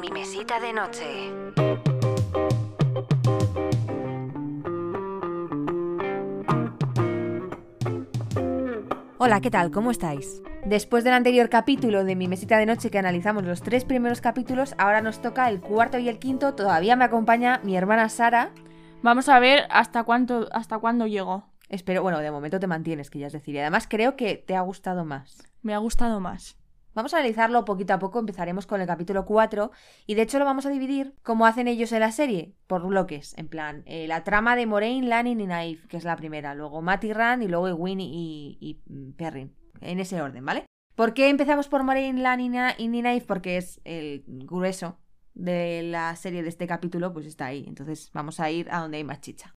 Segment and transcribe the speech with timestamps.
[0.00, 1.30] en mi mesita de noche.
[9.18, 9.70] Hola, ¿qué tal?
[9.70, 10.42] ¿Cómo estáis?
[10.64, 14.74] Después del anterior capítulo de mi mesita de noche que analizamos los tres primeros capítulos,
[14.78, 16.54] ahora nos toca el cuarto y el quinto.
[16.54, 18.52] Todavía me acompaña mi hermana Sara.
[19.02, 21.44] Vamos a ver hasta cuánto, hasta cuándo llego.
[21.68, 23.54] Espero, bueno, de momento te mantienes, que ya es decir.
[23.54, 25.42] Y además creo que te ha gustado más.
[25.62, 26.59] Me ha gustado más.
[26.92, 29.70] Vamos a analizarlo poquito a poco, empezaremos con el capítulo 4
[30.06, 33.36] y de hecho lo vamos a dividir como hacen ellos en la serie, por bloques,
[33.38, 36.82] en plan, eh, la trama de Moraine, Lanning y Naif, que es la primera, luego
[36.82, 40.66] Matt y Rand y luego Ewin y, mm, Perrin, en ese orden, ¿vale?
[40.96, 43.24] ¿Por qué empezamos por Moraine, Lanning y Naif?
[43.24, 44.98] Porque es el grueso
[45.34, 48.96] de la serie de este capítulo, pues está ahí, entonces vamos a ir a donde
[48.96, 49.54] hay más chicha.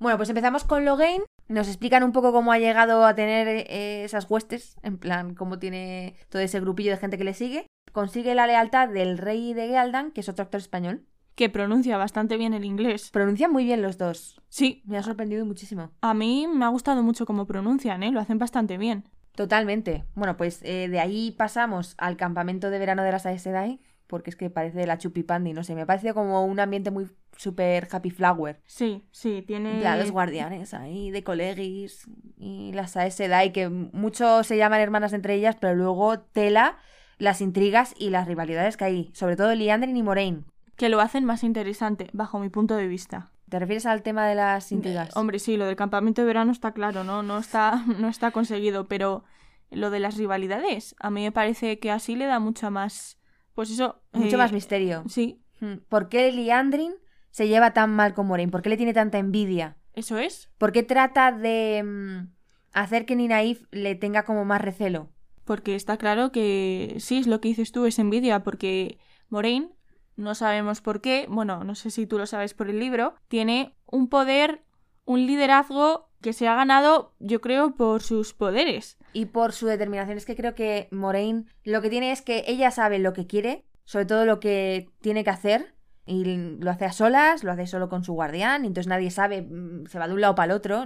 [0.00, 1.22] Bueno, pues empezamos con Logain.
[1.48, 5.58] Nos explican un poco cómo ha llegado a tener eh, esas huestes, en plan, cómo
[5.58, 7.66] tiene todo ese grupillo de gente que le sigue.
[7.92, 11.06] Consigue la lealtad del rey de Gealdan, que es otro actor español.
[11.34, 13.10] Que pronuncia bastante bien el inglés.
[13.10, 14.40] Pronuncian muy bien los dos.
[14.48, 14.82] Sí.
[14.86, 15.90] Me ha sorprendido muchísimo.
[16.00, 18.12] A mí me ha gustado mucho cómo pronuncian, ¿eh?
[18.12, 19.08] Lo hacen bastante bien.
[19.34, 20.04] Totalmente.
[20.14, 24.30] Bueno, pues eh, de ahí pasamos al campamento de verano de las Aes Sedai, porque
[24.30, 27.88] es que parece la chupipandi, no sé, me ha parecido como un ambiente muy super
[27.90, 28.60] happy flower.
[28.66, 29.80] Sí, sí, tiene...
[29.80, 35.12] Ya, los guardianes ahí, de colegis, y las Aes Sedai, que muchos se llaman hermanas
[35.12, 36.78] entre ellas, pero luego tela
[37.18, 40.44] las intrigas y las rivalidades que hay, sobre todo Liandrin y Moraine.
[40.76, 43.30] Que lo hacen más interesante, bajo mi punto de vista.
[43.48, 45.16] ¿Te refieres al tema de las intrigas?
[45.16, 47.22] Hombre, sí, lo del campamento de verano está claro, ¿no?
[47.22, 49.24] No está, no está conseguido, pero
[49.70, 53.18] lo de las rivalidades, a mí me parece que así le da mucha más
[53.54, 54.02] pues eso.
[54.12, 55.04] Mucho eh, más misterio.
[55.08, 55.40] Sí.
[55.60, 55.76] Hmm.
[55.88, 56.94] ¿Por qué Liandrin
[57.30, 58.52] se lleva tan mal con Moraine?
[58.52, 59.76] ¿Por qué le tiene tanta envidia?
[59.94, 60.50] Eso es.
[60.58, 62.32] ¿Por qué trata de mm,
[62.72, 65.10] hacer que Ninaif le tenga como más recelo?
[65.44, 69.70] Porque está claro que sí, es lo que dices tú, es envidia, porque Moraine,
[70.16, 73.74] no sabemos por qué, bueno, no sé si tú lo sabes por el libro, tiene
[73.86, 74.64] un poder,
[75.04, 78.96] un liderazgo que se ha ganado, yo creo, por sus poderes.
[79.14, 80.18] Y por su determinación.
[80.18, 83.64] Es que creo que Moraine lo que tiene es que ella sabe lo que quiere,
[83.86, 85.74] sobre todo lo que tiene que hacer,
[86.06, 86.24] y
[86.58, 89.86] lo hace a solas, lo hace solo con su guardián, y entonces nadie sabe, mm,
[89.86, 90.84] se va de un lado para el otro.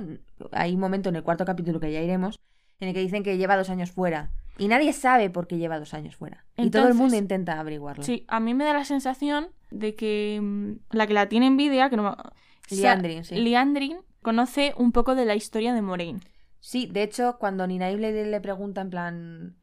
[0.53, 2.39] Hay un momento en el cuarto capítulo que ya iremos,
[2.79, 4.31] en el que dicen que lleva dos años fuera.
[4.59, 6.45] Y nadie sabe por qué lleva dos años fuera.
[6.57, 8.03] y todo el mundo intenta averiguarlo.
[8.03, 11.91] Sí, a mí me da la sensación de que mm, la que la tiene envidia,
[11.91, 12.17] que no...
[12.71, 13.37] Liandrin, sí.
[13.37, 16.21] Liandrin conoce un poco de la historia de Moraine.
[16.61, 19.57] Sí, de hecho, cuando Nina le, le pregunta en plan...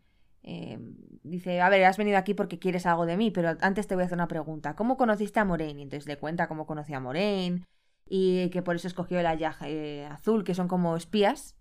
[0.48, 0.78] Eh,
[1.24, 4.04] dice, a ver, has venido aquí porque quieres algo de mí, pero antes te voy
[4.04, 4.76] a hacer una pregunta.
[4.76, 5.80] ¿Cómo conociste a Moraine?
[5.80, 7.66] Y entonces le cuenta cómo conocía a Moraine
[8.08, 11.56] y que por eso escogió el Ayah eh, azul, que son como espías.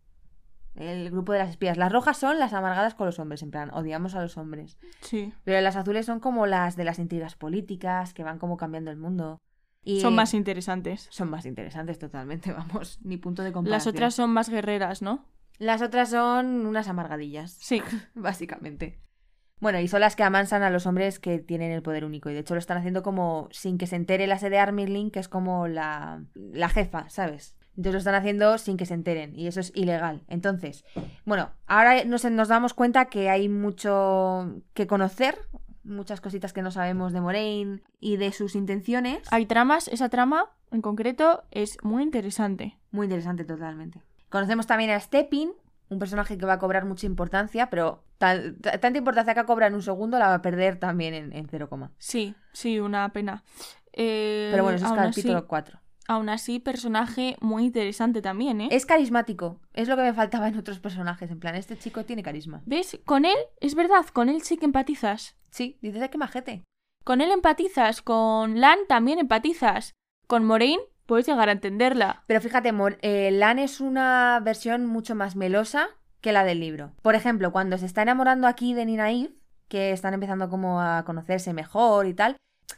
[0.75, 1.77] El grupo de las espías.
[1.79, 4.77] Las rojas son las amargadas con los hombres, en plan, odiamos a los hombres.
[5.01, 5.33] Sí.
[5.45, 8.97] Pero las azules son como las de las intrigas políticas, que van como cambiando el
[8.97, 9.41] mundo.
[9.85, 11.07] Y son más interesantes.
[11.11, 13.77] Son más interesantes totalmente, vamos, ni punto de comparación.
[13.77, 15.27] Las otras son más guerreras, ¿no?
[15.59, 17.53] Las otras son unas amargadillas.
[17.61, 17.83] Sí.
[18.15, 19.01] Básicamente.
[19.61, 22.29] Bueno, y son las que amansan a los hombres que tienen el poder único.
[22.29, 25.21] Y de hecho lo están haciendo como sin que se entere la sede Armirling, que
[25.21, 27.57] es como la, la jefa, ¿sabes?
[27.77, 29.35] Entonces lo están haciendo sin que se enteren.
[29.39, 30.23] Y eso es ilegal.
[30.29, 30.85] Entonces,
[31.25, 35.39] bueno, ahora nos, nos damos cuenta que hay mucho que conocer
[35.85, 39.21] muchas cositas que no sabemos de Moraine y de sus intenciones.
[39.31, 42.79] Hay tramas, esa trama en concreto es muy interesante.
[42.91, 44.03] Muy interesante totalmente.
[44.29, 45.53] Conocemos también a Stepin,
[45.89, 49.75] un personaje que va a cobrar mucha importancia, pero tanta importancia que ha cobrado en
[49.75, 51.69] un segundo la va a perder también en, en 0,
[51.99, 53.45] Sí, sí, una pena.
[53.93, 55.79] Eh, pero bueno, eso es capítulo 4.
[56.07, 58.69] Aún así, personaje muy interesante también, ¿eh?
[58.71, 59.61] Es carismático.
[59.73, 61.31] Es lo que me faltaba en otros personajes.
[61.31, 62.63] En plan, este chico tiene carisma.
[62.67, 62.99] ¿Ves?
[63.05, 65.37] Con él, es verdad, con él sí que empatizas.
[65.51, 66.65] Sí, dices que majete.
[67.05, 69.93] Con él empatizas, con Lan también empatizas.
[70.27, 72.25] Con Moraine puedes llegar a entenderla.
[72.27, 72.73] Pero fíjate,
[73.03, 75.89] eh, Lan es una versión mucho más melosa
[76.21, 76.93] que la del libro.
[77.03, 79.31] Por ejemplo, cuando se está enamorando aquí de Ninaif,
[79.69, 82.37] que están empezando como a conocerse mejor y tal,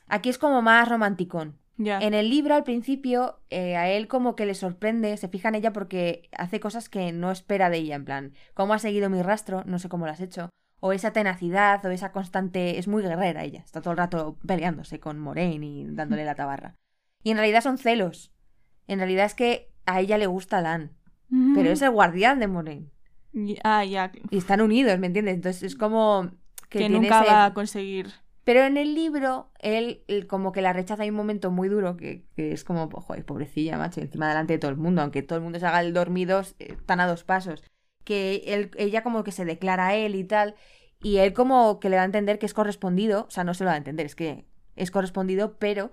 [0.08, 1.58] aquí es como más romanticón.
[1.78, 5.56] En el libro, al principio, eh, a él como que le sorprende, se fija en
[5.56, 9.20] ella porque hace cosas que no espera de ella, en plan, ¿cómo ha seguido mi
[9.22, 9.62] rastro?
[9.66, 10.48] No sé cómo lo has hecho.
[10.80, 12.78] O esa tenacidad, o esa constante...
[12.78, 16.76] Es muy guerrera ella, está todo el rato peleándose con Moraine y dándole la tabarra.
[17.22, 18.32] Y en realidad son celos.
[18.86, 20.92] En realidad es que a ella le gusta Lan,
[21.54, 22.90] pero es el guardián de Moraine.
[23.64, 24.12] Ah, ya.
[24.30, 25.34] Y están unidos, ¿me entiendes?
[25.34, 26.30] Entonces es como...
[26.68, 28.12] Que, nunca va a conseguir
[28.46, 31.02] pero en el libro, él, como que la rechaza.
[31.02, 34.70] Hay un momento muy duro que, es como, joder, pobrecilla, macho, encima delante de todo
[34.70, 37.64] el mundo, aunque todo el mundo se haga el dormido, están a dos pasos.
[38.04, 40.54] Que él, ella como que se declara a él y tal,
[41.02, 43.64] y él como que le da a entender que es correspondido, o sea, no se
[43.64, 44.46] lo da a entender, es que
[44.76, 45.90] es correspondido, pero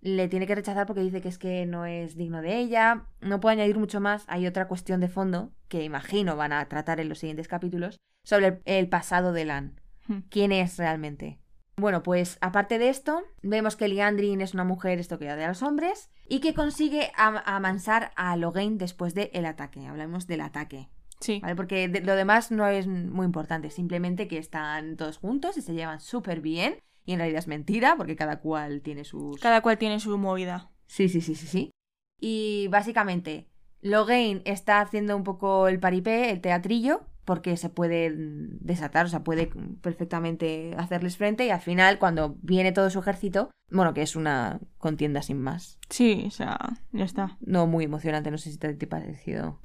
[0.00, 3.06] le tiene que rechazar porque dice que es que no es digno de ella.
[3.20, 4.24] No puedo añadir mucho más.
[4.28, 8.60] Hay otra cuestión de fondo que imagino van a tratar en los siguientes capítulos sobre
[8.64, 9.80] el pasado de Lan.
[10.06, 10.20] Hmm.
[10.30, 11.40] ¿Quién es realmente?
[11.78, 16.08] Bueno, pues aparte de esto, vemos que Liandrin es una mujer estoqueada de los hombres
[16.26, 19.86] y que consigue am- amansar a Logain después del ataque.
[19.86, 20.88] Hablamos del ataque,
[21.20, 21.38] Sí.
[21.42, 21.54] ¿vale?
[21.54, 25.74] Porque de- lo demás no es muy importante, simplemente que están todos juntos y se
[25.74, 26.78] llevan súper bien.
[27.04, 29.38] Y en realidad es mentira, porque cada cual tiene sus...
[29.38, 30.70] Cada cual tiene su movida.
[30.86, 31.70] Sí, sí, sí, sí, sí.
[32.18, 33.48] Y básicamente,
[33.82, 39.24] Logain está haciendo un poco el paripé, el teatrillo, porque se puede desatar, o sea,
[39.24, 39.50] puede
[39.82, 44.60] perfectamente hacerles frente y al final, cuando viene todo su ejército, bueno, que es una
[44.78, 45.78] contienda sin más.
[45.90, 46.56] Sí, o sea,
[46.92, 47.36] ya está.
[47.40, 49.60] No muy emocionante, no sé si te, te ha parecido.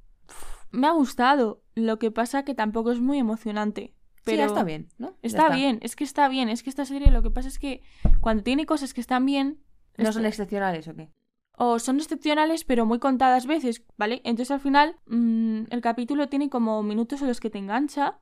[0.71, 1.61] Me ha gustado.
[1.75, 3.93] Lo que pasa que tampoco es muy emocionante.
[4.23, 5.11] Pero Sí, está bien, ¿no?
[5.11, 6.49] Ya Está, bien, es que está bien.
[6.49, 7.81] Es que esta serie lo que pasa es que
[8.21, 9.59] cuando tiene cosas que están bien.
[9.97, 11.11] ¿No son excepcionales o qué?
[11.57, 14.21] O son excepcionales, pero muy contadas veces, ¿vale?
[14.24, 18.19] Entonces al final mm, el capítulo tiene como minutos en los que te engancha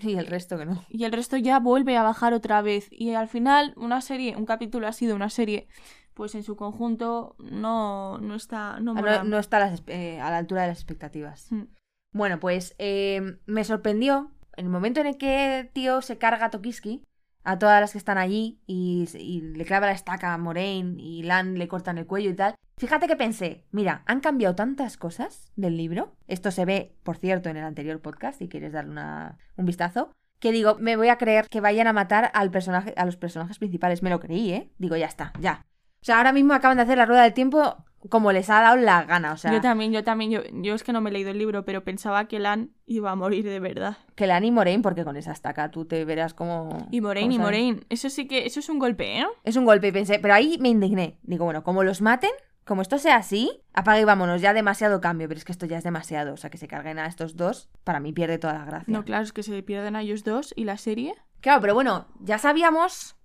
[0.00, 0.84] Sí, el resto que no.
[0.88, 2.88] y el resto ya vuelve a bajar otra vez.
[2.92, 5.66] Y al final una serie, un capítulo ha sido una serie,
[6.14, 8.78] pues en su conjunto no, no está...
[8.80, 9.18] No, Ah, mola.
[9.18, 11.50] No, no está a, las- eh, a la altura de las expectativas.
[11.50, 11.62] Mm.
[12.12, 16.50] Bueno, pues eh, me sorprendió en el momento en el que tío se carga a
[16.50, 17.02] Tokiski,
[17.44, 19.06] a todas las que están allí, y,
[19.54, 22.54] le clava la estaca a Moraine y Lan le cortan el cuello y tal.
[22.76, 26.14] Fíjate que pensé, mira, han cambiado tantas cosas del libro.
[26.28, 30.12] Esto se ve, por cierto, en el anterior podcast, si quieres darle una, un vistazo.
[30.38, 33.58] Que digo, me voy a creer que vayan a matar al personaje, a los personajes
[33.58, 34.02] principales.
[34.02, 34.70] Me lo creí, ¿eh?
[34.78, 35.66] Digo, ya está, ya.
[36.00, 38.76] O sea, ahora mismo acaban de hacer la rueda del tiempo como les ha dado
[38.76, 39.32] la gana.
[39.32, 41.38] O sea, Yo también, yo también, yo, yo es que no me he leído el
[41.38, 43.98] libro, pero pensaba que Lan iba a morir de verdad.
[44.14, 46.88] Que Lan y Moraine, porque con esa estaca tú te verás como...
[46.90, 47.46] Y Moraine, y sabes.
[47.46, 49.26] Moraine, eso sí que, eso es un golpe, ¿eh?
[49.44, 51.18] Es un golpe pensé, pero ahí me indigné.
[51.22, 52.30] Digo, bueno, como los maten,
[52.64, 55.76] como esto sea así, apaga y vámonos, ya demasiado cambio, pero es que esto ya
[55.76, 56.34] es demasiado.
[56.34, 58.92] O sea, que se carguen a estos dos, para mí pierde toda la gracia.
[58.92, 61.14] No, claro, es que se pierden a ellos dos y la serie.
[61.40, 63.16] Claro, pero bueno, ya sabíamos.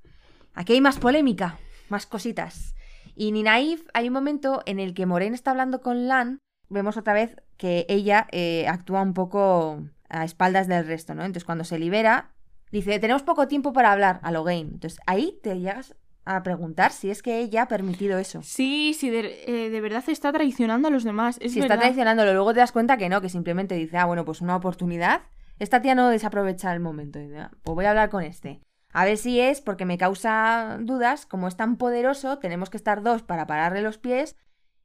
[0.54, 2.76] Aquí hay más polémica, más cositas.
[3.16, 6.40] Y ni Naif, hay un momento en el que Moraine está hablando con Lan.
[6.70, 11.22] Vemos otra vez que ella eh, actúa un poco a espaldas del resto, ¿no?
[11.22, 12.32] Entonces, cuando se libera,
[12.72, 14.68] dice: Tenemos poco tiempo para hablar a Logain.
[14.74, 15.96] Entonces, ahí te llegas
[16.26, 18.42] a preguntar si es que ella ha permitido eso.
[18.42, 21.38] Sí, sí, de, eh, de verdad está traicionando a los demás.
[21.40, 21.76] Es si verdad.
[21.76, 24.56] está traicionándolo, luego te das cuenta que no, que simplemente dice: Ah, bueno, pues una
[24.56, 25.22] oportunidad.
[25.60, 27.20] Esta tía no desaprovecha el momento.
[27.20, 28.60] Dice, "Ah, Pues voy a hablar con este.
[28.98, 33.04] A ver si es porque me causa dudas, como es tan poderoso, tenemos que estar
[33.04, 34.38] dos para pararle los pies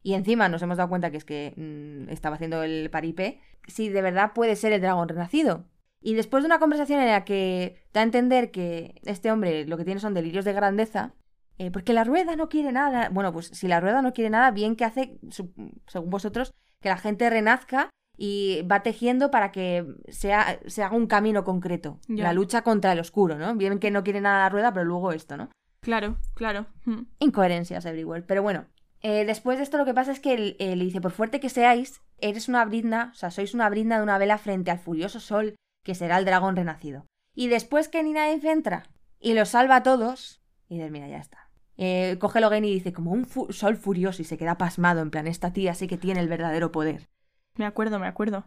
[0.03, 3.89] y encima nos hemos dado cuenta que es que mm, estaba haciendo el paripé, si
[3.89, 5.65] de verdad puede ser el dragón renacido.
[6.01, 9.77] Y después de una conversación en la que da a entender que este hombre lo
[9.77, 11.15] que tiene son delirios de grandeza,
[11.59, 13.11] eh, porque la rueda no quiere nada.
[13.11, 16.97] Bueno, pues si la rueda no quiere nada, bien que hace, según vosotros, que la
[16.97, 17.91] gente renazca
[18.23, 21.99] y va tejiendo para que sea, se haga un camino concreto.
[22.07, 23.55] La lucha contra el oscuro, ¿no?
[23.55, 25.49] Bien que no quiere nada la rueda, pero luego esto, ¿no?
[25.81, 26.67] Claro, claro.
[26.85, 27.05] Mm.
[27.21, 28.23] Incoherencias everywhere.
[28.27, 28.67] Pero bueno,
[29.01, 31.49] eh, después de esto lo que pasa es que él, le dice, por fuerte que
[31.49, 35.19] seáis, eres una brizna, o sea, sois una brizna de una vela frente al furioso
[35.19, 37.07] sol que será el dragón renacido.
[37.35, 38.83] Y después que Ninaef entra
[39.19, 41.49] y los salva a todos, y dices, mira, ya está.
[41.79, 45.11] Eh, coge Logan y dice, como un fu- sol furioso y se queda pasmado, en
[45.11, 47.09] plan, esta tía sí que tiene el verdadero poder.
[47.61, 48.47] Me acuerdo, me acuerdo.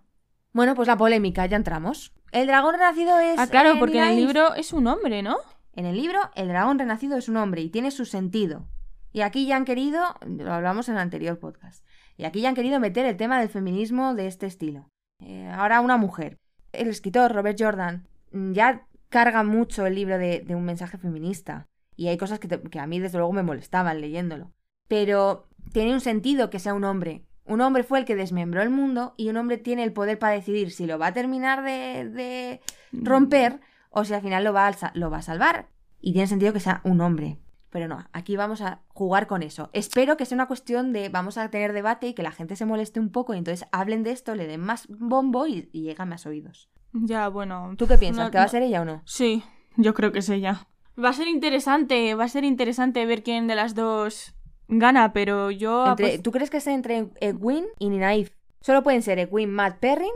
[0.53, 2.13] Bueno, pues la polémica, ya entramos.
[2.32, 3.38] El dragón renacido es...
[3.38, 5.38] Ah, claro, eh, porque en el libro es un hombre, ¿no?
[5.75, 8.65] En el libro, el dragón renacido es un hombre y tiene su sentido.
[9.12, 11.86] Y aquí ya han querido, lo hablamos en el anterior podcast,
[12.17, 14.89] y aquí ya han querido meter el tema del feminismo de este estilo.
[15.20, 16.39] Eh, ahora una mujer.
[16.72, 21.67] El escritor Robert Jordan mm, ya carga mucho el libro de, de un mensaje feminista.
[21.96, 24.51] Y hay cosas que, te- que a mí desde luego me molestaban leyéndolo.
[24.88, 27.24] Pero tiene un sentido que sea un hombre.
[27.45, 30.33] Un hombre fue el que desmembró el mundo y un hombre tiene el poder para
[30.33, 33.59] decidir si lo va a terminar de, de romper
[33.89, 35.67] o si al final lo va, a, lo va a salvar.
[36.00, 37.39] Y tiene sentido que sea un hombre.
[37.69, 39.69] Pero no, aquí vamos a jugar con eso.
[39.73, 42.65] Espero que sea una cuestión de vamos a tener debate y que la gente se
[42.65, 46.09] moleste un poco y entonces hablen de esto, le den más bombo y, y lleguen
[46.09, 46.69] más oídos.
[46.93, 47.73] Ya, bueno.
[47.77, 48.25] ¿Tú qué piensas?
[48.25, 49.01] no- ¿Que va a ser ella o no?
[49.05, 49.43] Sí,
[49.75, 50.67] yo creo que es ella.
[51.03, 54.35] Va a ser interesante, va a ser interesante ver quién de las dos
[54.67, 55.88] gana, pero yo...
[55.88, 58.32] Entre- ¿Tú crees que sea entre Egwin y Ninaif?
[58.62, 60.12] Solo pueden ser Egwin, Matt Perrin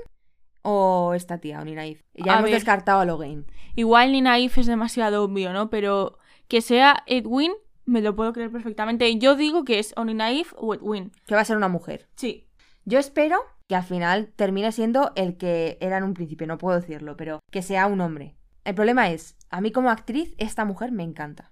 [0.61, 2.01] o esta tía, o Ninaif.
[2.13, 2.53] Ya A hemos ver.
[2.55, 3.45] descartado a Logain.
[3.75, 5.69] Igual ni Naif es demasiado obvio, ¿no?
[5.69, 7.51] Pero que sea Edwin,
[7.85, 9.17] me lo puedo creer perfectamente.
[9.17, 11.11] Yo digo que es o ni Naif o Edwin.
[11.25, 12.07] Que va a ser una mujer.
[12.15, 12.47] Sí.
[12.85, 16.79] Yo espero que al final termine siendo el que era en un principio, no puedo
[16.79, 18.35] decirlo, pero que sea un hombre.
[18.63, 21.51] El problema es, a mí como actriz, esta mujer me encanta.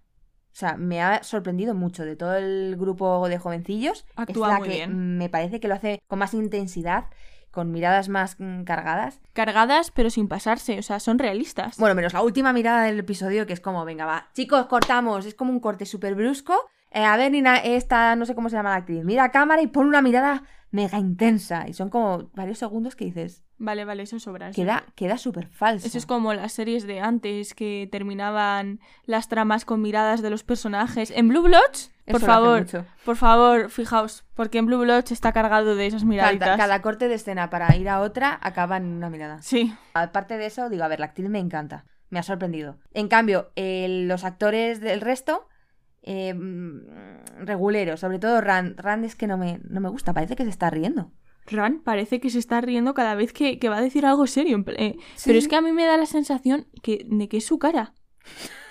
[0.56, 4.06] O sea, me ha sorprendido mucho de todo el grupo de jovencillos.
[4.16, 5.18] Actúa es la muy que bien.
[5.18, 7.08] me parece que lo hace con más intensidad,
[7.52, 9.20] con miradas más mm, cargadas.
[9.34, 11.76] Cargadas, pero sin pasarse, o sea, son realistas.
[11.78, 15.26] Bueno, menos la última mirada del episodio, que es como, venga, va, chicos, cortamos.
[15.26, 16.56] Es como un corte súper brusco.
[16.96, 19.62] Eh, a ver, Nina, esta, no sé cómo se llama la actriz, mira a cámara
[19.62, 21.68] y pone una mirada mega intensa.
[21.68, 24.50] Y son como varios segundos que dices, Vale, vale, eso sobra.
[24.50, 25.88] eso queda, queda súper falso.
[25.88, 30.44] Eso es como las series de antes que terminaban las tramas con miradas de los
[30.44, 31.12] personajes.
[31.12, 32.66] En Blue Bloods, por Eso favor,
[33.06, 36.58] por favor, fijaos, porque en Blue Bloods está cargado de esas miraditas.
[36.58, 39.42] cada corte de escena para ir a otra acaba en una mirada.
[39.42, 41.86] Sí, Aparte de eso, digo, a ver, la actriz me encanta.
[42.10, 42.78] Me ha sorprendido.
[42.94, 45.48] En cambio, eh, los actores del resto,
[46.06, 46.34] eh,
[47.40, 48.80] reguleros, sobre todo Rand.
[48.80, 51.12] Rand es que no me, no me gusta, parece que se está riendo.
[51.48, 54.64] Ran parece que se está riendo cada vez que, que va a decir algo serio.
[54.78, 55.24] eh, Sí.
[55.28, 57.94] Pero es que a mí me da la sensación que, de que es su cara.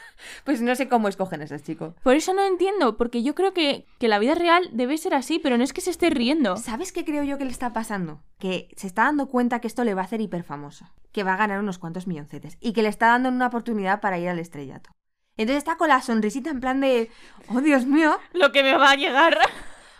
[0.44, 1.94] Pues no sé cómo escogen a ese chico.
[2.02, 5.38] Por eso no entiendo, porque yo creo que, que la vida real debe ser así,
[5.38, 6.56] pero no es que se esté riendo.
[6.56, 8.22] ¿Sabes qué creo yo que le está pasando?
[8.38, 10.86] Que se está dando cuenta que esto le va a hacer hiperfamoso.
[11.12, 12.56] Que va a ganar unos cuantos milloncetes.
[12.60, 14.90] Y que le está dando una oportunidad para ir al estrellato.
[15.36, 17.10] Entonces está con la sonrisita en plan de...
[17.48, 18.18] Oh, Dios mío.
[18.32, 19.38] Lo que me va a llegar.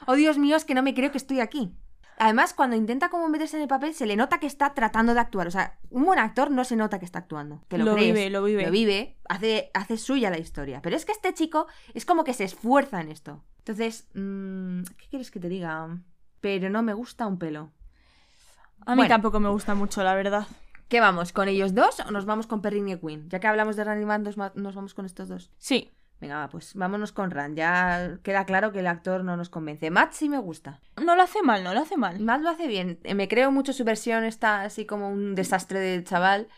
[0.07, 1.73] Oh, Dios mío, es que no me creo que estoy aquí.
[2.19, 5.21] Además, cuando intenta como meterse en el papel, se le nota que está tratando de
[5.21, 5.47] actuar.
[5.47, 7.63] O sea, un buen actor no se nota que está actuando.
[7.71, 8.67] Que lo, Lo crees, vive, lo vive.
[8.67, 10.83] Lo vive, hace, hace suya la historia.
[10.83, 13.43] Pero es que este chico es como que se esfuerza en esto.
[13.61, 15.99] Entonces, mm, ¿qué quieres que te diga?
[16.43, 17.73] Pero no me gusta un pelo.
[18.85, 19.09] A mí Bueno.
[19.09, 20.47] tampoco me gusta mucho, la verdad.
[20.89, 21.33] ¿Qué vamos?
[21.33, 23.29] ¿Con ellos dos o nos vamos con Perrin y Queen?
[23.29, 25.51] Ya que hablamos de Rand y ¿nos va- ¿nos vamos con estos dos?
[25.59, 27.57] Sí, Venga, va, pues vámonos con Rand.
[27.57, 29.91] Ya queda claro que el actor no nos convence.
[29.91, 30.81] Matt sí me gusta.
[31.05, 32.21] no lo hace mal, no lo hace mal.
[32.21, 32.99] Matt lo hace bien.
[33.03, 36.49] Eh, Me creo mucho su versión, está así como un desastre de chaval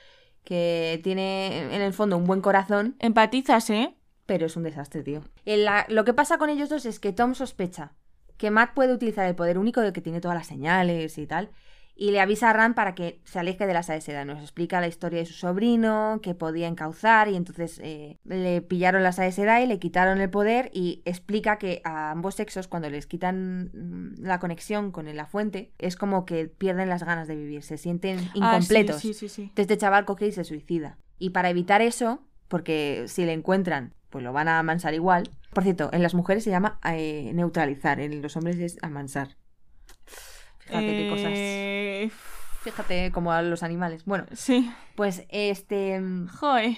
[0.45, 3.97] que tiene en el fondo un buen corazón, Empatizas, ¿eh?
[4.27, 5.23] pero es un desastre, tío.
[5.45, 7.93] La- lo que pasa con ellos dos es que Tom sospecha
[8.37, 11.49] que Matt puede utilizar el poder único de que tiene todas las señales y tal.
[11.99, 14.27] Y le avisa a Rand para que se aleje de la Sae Seda.
[14.27, 19.03] Nos explica la historia de su sobrino, que podía encauzar, y entonces eh, le pillaron
[19.03, 20.71] la Sae Seda y le quitaron el poder.
[20.75, 25.73] Y explica que a ambos sexos, cuando les quitan mm, la conexión con la fuente,
[25.79, 29.01] es como que pierden las ganas de vivir, se sienten Ah, incompletos.
[29.01, 29.43] sí, sí, sí.
[29.45, 30.99] Entonces este chaval coge y se suicida.
[31.19, 35.31] Y para evitar eso, porque si le encuentran, pues lo van a amansar igual.
[35.55, 39.37] Por cierto, en las mujeres se llama eh, neutralizar, en los hombres es amansar.
[40.67, 41.33] Fíjate qué cosas.
[41.35, 42.11] Eh,
[42.63, 44.05] Fíjate como a los animales.
[44.05, 44.71] Bueno, Sí.
[44.97, 46.01] pues este...
[46.01, 46.77] mm, Joder.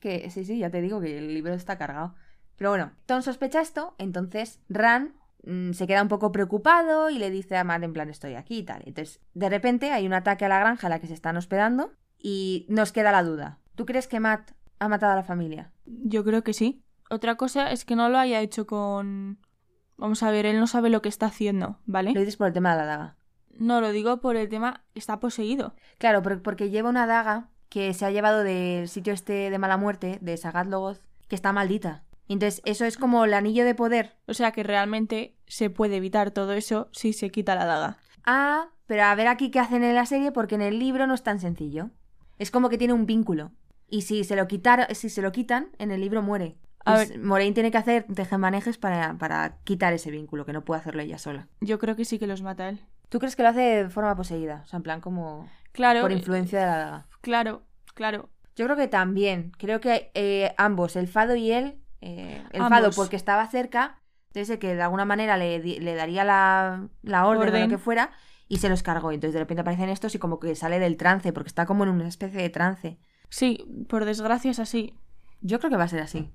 [0.00, 2.14] Que sí, sí, ya te digo que el libro está cargado.
[2.56, 5.14] Pero bueno, Tom sospecha esto, entonces Ran
[5.44, 8.58] mm, se queda un poco preocupado y le dice a Matt en plan estoy aquí
[8.58, 8.82] y tal.
[8.84, 11.92] Entonces, de repente hay un ataque a la granja a la que se están hospedando
[12.18, 13.58] y nos queda la duda.
[13.76, 15.70] ¿Tú crees que Matt ha matado a la familia?
[15.86, 16.82] Yo creo que sí.
[17.10, 19.38] Otra cosa es que no lo haya hecho con...
[19.96, 22.12] Vamos a ver, él no sabe lo que está haciendo, ¿vale?
[22.12, 23.16] Lo dices por el tema de la daga.
[23.58, 25.74] No, lo digo por el tema, está poseído.
[25.98, 29.76] Claro, por- porque lleva una daga que se ha llevado del sitio este de mala
[29.76, 30.98] muerte, de Sagat Logoth,
[31.28, 32.04] que está maldita.
[32.28, 34.16] Entonces, eso es como el anillo de poder.
[34.26, 37.96] O sea que realmente se puede evitar todo eso si se quita la daga.
[38.24, 41.14] Ah, pero a ver aquí qué hacen en la serie, porque en el libro no
[41.14, 41.90] es tan sencillo.
[42.38, 43.52] Es como que tiene un vínculo.
[43.90, 46.56] Y si se lo, quitar, si se lo quitan, en el libro muere.
[46.84, 47.18] A Pues ver.
[47.20, 51.18] Moraine tiene que hacer tejemanejes para, para quitar ese vínculo, que no puede hacerlo ella
[51.18, 51.48] sola.
[51.60, 52.80] Yo creo que sí que los mata él.
[53.08, 54.62] ¿Tú crees que lo hace de forma poseída?
[54.64, 57.06] O sea, en plan como Claro, por eh, influencia de la daga.
[57.20, 57.62] claro,
[57.94, 58.30] claro.
[58.56, 59.52] Yo creo que también.
[59.58, 62.78] Creo que eh, ambos, el Fado y él, eh, el Ambos.
[62.78, 67.42] Fado porque estaba cerca, entonces que de alguna manera le, le daría la, la orden,
[67.42, 67.62] o Orden.
[67.62, 68.10] lo que fuera,
[68.48, 69.12] y se los cargó.
[69.12, 71.90] Entonces de repente aparecen estos y como que sale del trance, porque está como en
[71.90, 72.98] una especie de trance.
[73.28, 74.94] Sí, por desgracia es así.
[75.40, 76.32] Yo creo que va a ser así.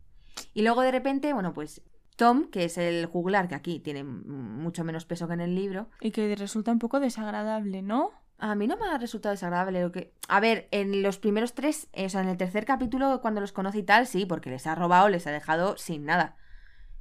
[0.54, 1.82] Y luego de repente, bueno, pues
[2.16, 5.90] Tom, que es el juglar, que aquí tiene mucho menos peso que en el libro,
[6.00, 8.12] Y que resulta un poco desagradable, ¿no?
[8.40, 10.14] A mí no me ha resultado desagradable lo que...
[10.28, 13.54] A ver, en los primeros tres, eh, o sea, en el tercer capítulo, cuando los
[13.54, 16.36] conoce y tal, sí, porque les ha robado, les ha dejado sin nada.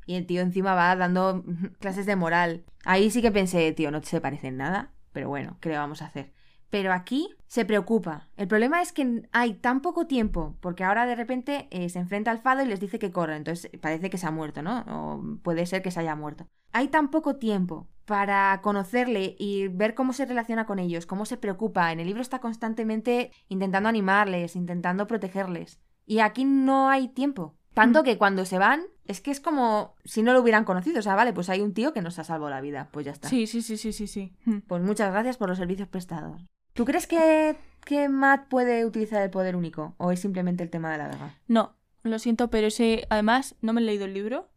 [0.07, 1.45] Y el tío encima va dando
[1.81, 2.64] clases de moral.
[2.85, 6.02] Ahí sí que pensé, tío, no se parece en nada, pero bueno, ¿qué le vamos
[6.02, 6.33] a hacer?
[6.73, 8.31] Pero aquí se preocupa.
[8.38, 12.31] El problema es que hay tan poco tiempo, porque ahora de repente eh, se enfrenta
[12.31, 14.79] al fado y les dice que corra, entonces parece que se ha muerto, ¿no?
[14.88, 16.49] O puede ser que se haya muerto.
[16.73, 21.37] Hay tan poco tiempo para conocerle y ver cómo se relaciona con ellos, cómo se
[21.37, 21.93] preocupa.
[21.93, 25.79] En el libro está constantemente intentando animarles, intentando protegerles.
[26.07, 27.55] Y aquí no hay tiempo.
[27.75, 31.00] Tanto que cuando se van, es que es como si no lo hubieran conocido.
[31.00, 32.88] O sea, vale, pues hay un tío que nos ha salvado la vida.
[32.93, 33.29] Pues ya está.
[33.29, 34.33] Sí, sí, sí, sí, sí, sí.
[34.67, 36.47] Pues muchas gracias por los servicios prestados.
[36.75, 39.95] ¿Tú crees que, que Matt puede utilizar el poder único?
[39.99, 41.35] ¿O es simplemente el tema de la daga?
[41.49, 43.07] No, Lo siento, pero ese.
[43.11, 44.49] Además, no me he leído el libro,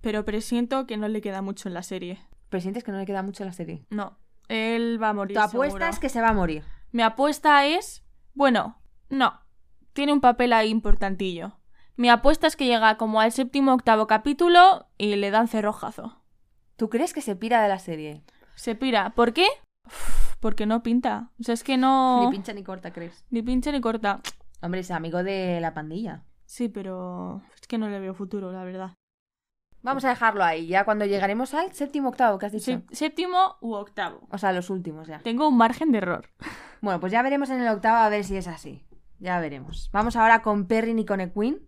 [0.00, 2.20] pero presiento que no le queda mucho en la serie.
[2.48, 3.84] Pero sientes que no le queda mucho a la serie.
[3.90, 4.18] No.
[4.48, 5.36] Él va a morir.
[5.36, 5.86] Tu apuesta seguro.
[5.90, 6.64] es que se va a morir.
[6.90, 8.02] Mi apuesta es.
[8.34, 9.40] Bueno, no.
[9.92, 11.58] Tiene un papel ahí importantillo.
[11.96, 16.16] Mi apuesta es que llega como al séptimo octavo capítulo y le dan cerrojazo.
[16.76, 18.22] ¿Tú crees que se pira de la serie?
[18.56, 19.10] Se pira.
[19.10, 19.46] ¿Por qué?
[19.86, 21.30] Uf, Porque no pinta.
[21.38, 22.24] O sea, es que no.
[22.24, 23.24] Ni pincha ni corta, ¿crees?
[23.30, 24.20] Ni pincha ni corta.
[24.62, 26.24] Hombre, es amigo de la pandilla.
[26.46, 27.42] Sí, pero.
[27.60, 28.94] Es que no le veo futuro, la verdad.
[29.82, 32.64] Vamos a dejarlo ahí, ya cuando llegaremos al séptimo octavo que has dicho.
[32.64, 34.26] Sé- séptimo u octavo.
[34.30, 35.20] O sea, los últimos ya.
[35.20, 36.28] Tengo un margen de error.
[36.82, 38.82] Bueno, pues ya veremos en el octavo a ver si es así.
[39.18, 39.90] Ya veremos.
[39.92, 41.58] Vamos ahora con Perrin y con Equine,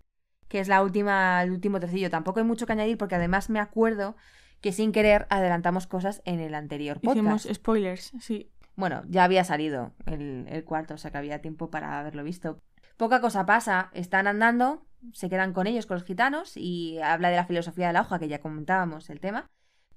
[0.49, 2.09] que es la última, el último trocillo.
[2.09, 4.17] Tampoco hay mucho que añadir porque además me acuerdo
[4.63, 7.17] que sin querer adelantamos cosas en el anterior podcast.
[7.19, 8.51] Hicimos spoilers, sí.
[8.77, 12.59] Bueno, ya había salido el, el cuarto, o sea que había tiempo para haberlo visto.
[12.97, 17.37] Poca cosa pasa, están andando, se quedan con ellos, con los gitanos, y habla de
[17.37, 19.47] la filosofía de la hoja, que ya comentábamos el tema.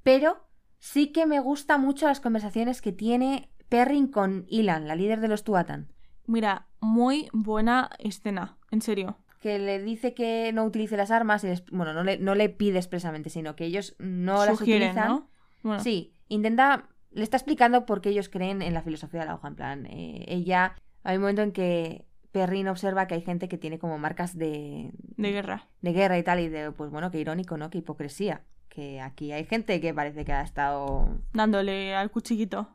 [0.03, 0.48] Pero
[0.79, 5.27] sí que me gusta mucho las conversaciones que tiene Perrin con Ilan, la líder de
[5.27, 5.91] los Tuatan,
[6.27, 9.17] Mira, muy buena escena, en serio.
[9.39, 12.50] que le dice que no utilice las armas, y les- bueno, no le, no le
[12.50, 15.08] pide expresamente, sino que ellos no las utilizan.
[15.08, 15.29] ¿no?
[15.62, 19.36] Bueno, Sí, intenta, le está explicando por qué ellos creen en la filosofía de la
[19.36, 19.48] hoja.
[19.48, 23.57] En plan, eh, ella, hay un momento en que Perrin observa que hay gente que
[23.57, 25.67] tiene como marcas de, de guerra.
[25.81, 27.69] de guerra y tal, y de, pues bueno, qué irónico, ¿no?
[27.69, 28.43] Qué hipocresía.
[28.67, 31.22] Que aquí hay gente que parece que ha estado...
[31.31, 32.67] Dándole al cuchillito.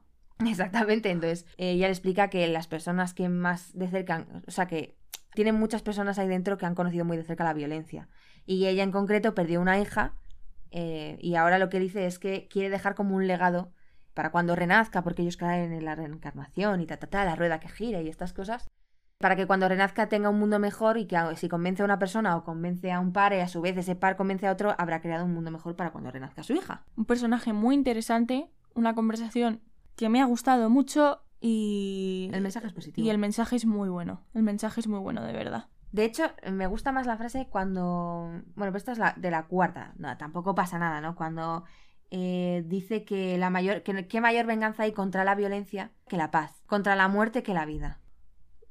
[0.46, 4.96] Exactamente, entonces ella le explica que las personas que más de cerca, o sea, que
[5.34, 8.08] tienen muchas personas ahí dentro que han conocido muy de cerca la violencia.
[8.46, 10.14] Y ella en concreto perdió una hija
[10.70, 13.72] eh, y ahora lo que dice es que quiere dejar como un legado
[14.14, 17.60] para cuando renazca, porque ellos creen en la reencarnación y ta, ta, ta, la rueda
[17.60, 18.68] que gira y estas cosas,
[19.18, 22.36] para que cuando renazca tenga un mundo mejor y que si convence a una persona
[22.36, 25.00] o convence a un par y a su vez ese par convence a otro, habrá
[25.02, 26.84] creado un mundo mejor para cuando renazca su hija.
[26.96, 29.60] Un personaje muy interesante, una conversación
[29.94, 32.30] que me ha gustado mucho y...
[32.32, 33.06] El mensaje es positivo.
[33.06, 34.22] Y el mensaje es muy bueno.
[34.32, 35.68] El mensaje es muy bueno, de verdad.
[35.92, 38.30] De hecho, me gusta más la frase cuando.
[38.54, 39.92] Bueno, pues esta es la de la cuarta.
[39.98, 41.16] No, tampoco pasa nada, ¿no?
[41.16, 41.64] Cuando
[42.10, 43.82] eh, dice que la mayor.
[43.82, 46.62] que mayor venganza hay contra la violencia que la paz.
[46.66, 48.00] Contra la muerte que la vida.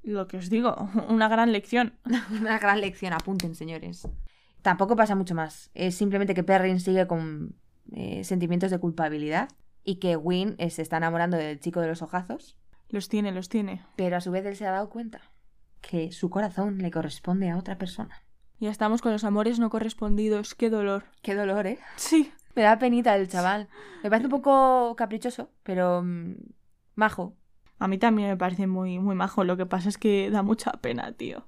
[0.03, 1.97] Lo que os digo, una gran lección.
[2.39, 4.07] Una gran lección, apunten, señores.
[4.61, 5.71] Tampoco pasa mucho más.
[5.73, 7.55] Es simplemente que Perrin sigue con
[7.93, 9.49] eh, sentimientos de culpabilidad.
[9.83, 12.57] Y que Win eh, se está enamorando del chico de los ojazos.
[12.89, 13.85] Los tiene, los tiene.
[13.95, 15.21] Pero a su vez él se ha dado cuenta
[15.81, 18.23] que su corazón le corresponde a otra persona.
[18.59, 20.53] Ya estamos con los amores no correspondidos.
[20.53, 21.05] Qué dolor.
[21.21, 21.79] Qué dolor, ¿eh?
[21.95, 22.33] Sí.
[22.59, 23.69] Me da penita el chaval.
[24.03, 26.35] Me parece un poco caprichoso, pero mm,
[26.95, 27.37] majo.
[27.77, 29.45] A mí también me parece muy, muy majo.
[29.45, 31.47] Lo que pasa es que da mucha pena, tío.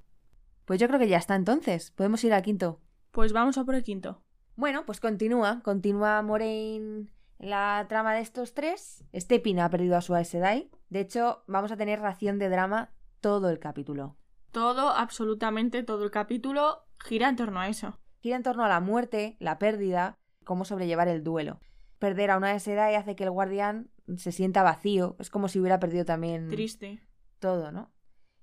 [0.64, 1.92] Pues yo creo que ya está entonces.
[1.92, 2.80] Podemos ir al quinto.
[3.12, 4.24] Pues vamos a por el quinto.
[4.56, 5.60] Bueno, pues continúa.
[5.64, 9.04] Continúa Moraine la trama de estos tres.
[9.14, 10.72] Stepin ha perdido a su Aes Sedai.
[10.88, 14.16] De hecho, vamos a tener ración de drama todo el capítulo.
[14.54, 18.00] Todo, absolutamente todo el capítulo gira en torno a eso.
[18.22, 21.60] Gira en torno a la muerte, la pérdida, cómo sobrellevar el duelo.
[22.00, 25.16] Perder a una Aes Sedai hace que el guardián se sienta vacío.
[25.20, 27.00] Es como si hubiera perdido también Triste.
[27.40, 27.92] todo, ¿no?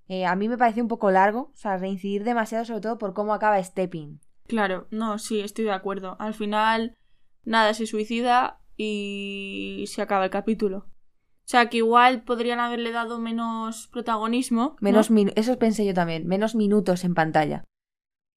[0.06, 3.12] Eh, a mí me pareció un poco largo, o sea, reincidir demasiado sobre todo por
[3.14, 4.20] cómo acaba Stepping.
[4.46, 6.16] Claro, no, sí, estoy de acuerdo.
[6.18, 6.96] Al final,
[7.44, 10.78] nada, se suicida y se acaba el capítulo.
[10.78, 14.62] O sea, que igual podrían haberle dado menos protagonismo.
[14.62, 14.76] ¿no?
[14.80, 17.64] Menos minu- Eso pensé yo también, menos minutos en pantalla.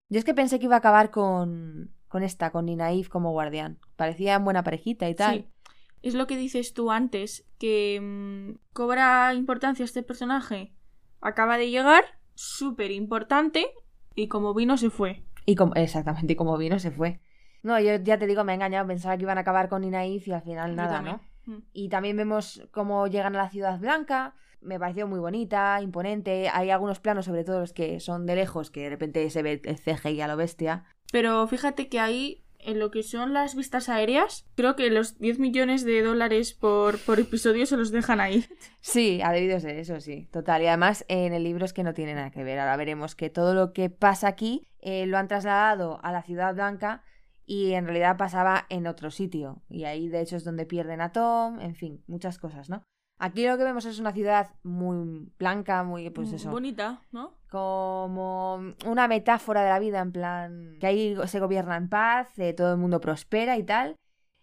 [0.09, 3.79] Yo es que pensé que iba a acabar con, con esta, con Ninaif como guardián.
[3.95, 5.35] Parecían buena parejita y tal.
[5.35, 5.47] Sí.
[6.01, 10.73] Es lo que dices tú antes, que mm, cobra importancia este personaje.
[11.21, 12.03] Acaba de llegar,
[12.35, 13.67] súper importante,
[14.13, 15.23] y como vino se fue.
[15.45, 17.21] Y como, exactamente, y como vino se fue.
[17.63, 20.27] No, yo ya te digo, me he engañado, pensaba que iban a acabar con Ninaif
[20.27, 21.01] y al final nada.
[21.01, 21.21] ¿no?
[21.45, 21.63] Mm.
[21.71, 24.35] Y también vemos cómo llegan a la Ciudad Blanca.
[24.59, 26.49] Me pareció muy bonita, imponente.
[26.49, 29.61] Hay algunos planos, sobre todo los que son de lejos, que de repente se ve
[29.63, 30.83] el CGI a lo bestia.
[31.11, 35.39] Pero fíjate que ahí, en lo que son las vistas aéreas, creo que los 10
[35.39, 38.45] millones de dólares por, por episodio se los dejan ahí.
[38.83, 40.63] Sí, ha debido ser eso, sí, total.
[40.63, 42.57] Y además en el libro es que no tiene nada que ver.
[42.57, 46.55] Ahora veremos que todo lo que pasa aquí eh, lo han trasladado a la Ciudad
[46.55, 47.03] Blanca
[47.45, 49.61] y en realidad pasaba en otro sitio.
[49.69, 52.83] Y ahí de hecho es donde pierden a Tom, en fin, muchas cosas, ¿no?
[53.23, 57.35] Aquí lo que vemos es una ciudad muy blanca, muy, pues eso, Bonita, ¿no?
[57.51, 62.53] como una metáfora de la vida, en plan, que ahí se gobierna en paz, eh,
[62.53, 63.95] todo el mundo prospera y tal.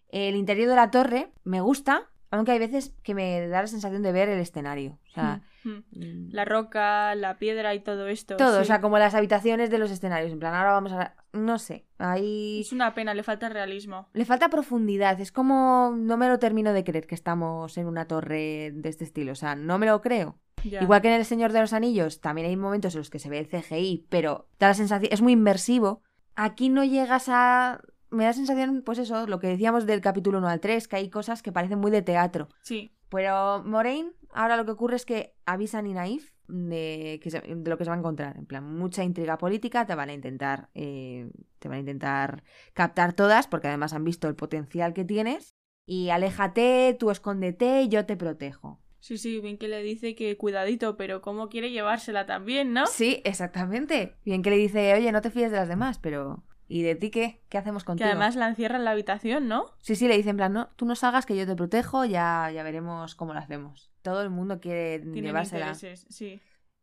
[0.07, 4.01] El interior de la torre me gusta, Aunque hay veces que me da la sensación
[4.01, 4.99] de ver el escenario.
[5.09, 6.29] O sea, Mm, mm.
[6.31, 8.37] La roca, la piedra y todo esto.
[8.37, 8.61] todo, sí.
[8.61, 10.31] o sea, como las habitaciones de los escenarios.
[10.31, 11.15] En plan, ahora vamos a.
[11.33, 11.85] No sé.
[11.97, 12.61] Ahí.
[12.61, 14.07] Es una pena, le falta realismo.
[14.13, 15.19] Le falta profundidad.
[15.19, 15.93] Es como.
[15.95, 19.33] No me lo termino de creer que estamos en una torre de este estilo.
[19.33, 20.37] O sea, no me lo creo.
[20.63, 20.81] Ya.
[20.81, 23.29] Igual que en El Señor de los Anillos, también hay momentos en los que se
[23.29, 25.11] ve el CGI, pero da la sensación.
[25.11, 26.01] Es muy inmersivo.
[26.35, 27.81] Aquí no llegas a.
[28.11, 31.09] Me da sensación, pues eso, lo que decíamos del capítulo 1 al 3, que hay
[31.09, 32.49] cosas que parecen muy de teatro.
[32.61, 37.41] Sí, Pero Moraine, ahora lo que ocurre es que avisan y Naif de, que se-
[37.41, 38.37] de lo que se va a encontrar.
[38.37, 40.69] En plan, mucha intriga política, te van a intentar.
[40.75, 42.43] eh, te van a intentar
[42.73, 45.53] captar todas, porque además han visto el potencial que tienes.
[45.85, 48.79] Y aléjate, tú escóndete, yo te protejo.
[48.99, 52.85] sí, sí, bien que le dice que cuidadito, pero cómo quiere llevársela también, ¿no?
[52.87, 54.15] Sí, exactamente.
[54.23, 56.43] Bien que le dice, oye, no te fíes de las demás, pero.
[56.71, 57.41] ¿Y de ti qué?
[57.49, 58.07] ¿Qué hacemos Que contigo?
[58.09, 59.65] además la encierra en la habitación, ¿no?
[59.79, 62.49] Sí, sí, le dice en plan, no, tú no salgas que yo te protejo, ya,
[62.53, 63.91] ya veremos cómo lo hacemos.
[64.03, 65.65] Todo el mundo quiere Tienen llevársela.
[65.71, 66.39] intereses, sí.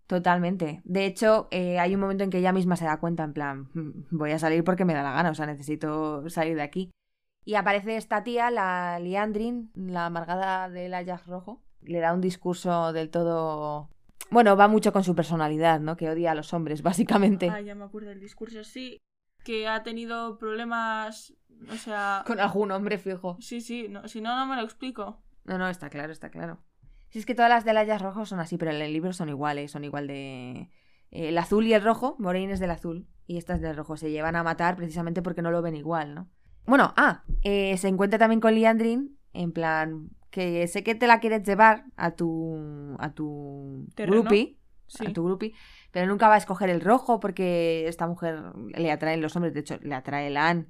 [0.07, 0.83] Totalmente.
[0.85, 3.69] De hecho, eh, hay un momento en que ella misma se da cuenta, en plan,
[3.75, 6.91] "Mm, voy a salir porque me da la gana, o sea, necesito salir de aquí.
[7.45, 11.63] Y aparece esta tía, la Liandrin, la amargada del Ajax rojo.
[11.83, 13.89] Le da un discurso del todo...
[14.31, 15.97] Bueno, va mucho con su personalidad, ¿no?
[15.97, 16.83] Que odia a los hombres,
[17.39, 17.49] básicamente.
[17.51, 19.01] Ah, ya me acuerdo del discurso, sí.
[19.47, 21.33] Que ha tenido problemas,
[21.71, 22.25] o sea...
[22.27, 23.37] Con algún hombre fijo.
[23.41, 25.23] Sí, sí, no, si no, no me lo explico.
[25.45, 26.59] No, no, está claro, está claro.
[27.11, 29.29] Si es que todas las del Ajax rojo son así, pero en el libro son
[29.29, 30.69] iguales, son igual de...
[31.13, 33.97] eh, el azul y el rojo, Moraine es del azul y estas del rojo.
[33.97, 36.29] Se llevan a matar precisamente porque no lo ven igual, ¿no?
[36.67, 41.21] Bueno, ah, eh, se encuentra también con Liandrin, en plan, que sé que te la
[41.21, 42.97] quieres llevar a tu...
[42.99, 44.23] a tu Terreno.
[44.23, 45.07] groupie, Sí.
[45.07, 45.53] a tu groupie,
[45.97, 49.61] pero nunca va a escoger el rojo porque esta mujer le atraen los hombres, de
[49.61, 50.67] hecho, le atrae el Anne.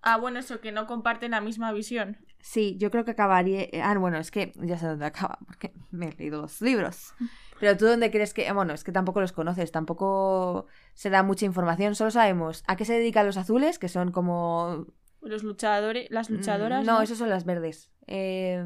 [0.00, 2.16] Ah, bueno, eso, que no comparten la misma visión.
[2.38, 3.66] Sí, yo creo que acabaría.
[3.82, 7.12] Ah, bueno, es que ya sé dónde acaba, porque me he leído los libros.
[7.58, 8.50] Pero tú dónde crees que.
[8.54, 10.64] Bueno, es que tampoco los conoces, tampoco
[10.94, 14.86] se da mucha información, solo sabemos a qué se dedican los azules, que son como.
[15.20, 16.84] Los luchadores, las luchadoras.
[16.84, 17.92] Mm, No, esos son las verdes.
[18.06, 18.64] Eh,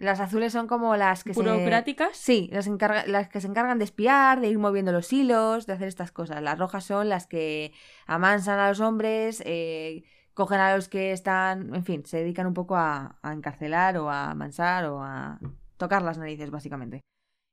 [0.00, 1.40] las azules son como las que se.
[1.42, 2.16] burocráticas.
[2.16, 5.74] Sí, las, encarga- las que se encargan de espiar, de ir moviendo los hilos, de
[5.74, 6.42] hacer estas cosas.
[6.42, 7.72] Las rojas son las que
[8.06, 12.54] amansan a los hombres, eh, cogen a los que están, en fin, se dedican un
[12.54, 15.38] poco a, a encarcelar o a amansar o a
[15.76, 17.00] tocar las narices, básicamente.